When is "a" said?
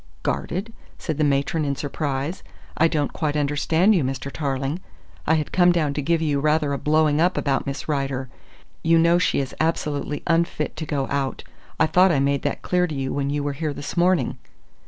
6.73-6.79